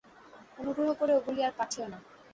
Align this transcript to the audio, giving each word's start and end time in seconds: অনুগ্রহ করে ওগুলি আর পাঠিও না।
অনুগ্রহ 0.59 0.89
করে 0.99 1.13
ওগুলি 1.15 1.41
আর 1.47 1.53
পাঠিও 1.59 1.85
না। 1.91 1.99